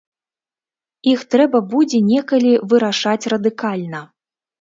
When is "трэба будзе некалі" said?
1.33-2.53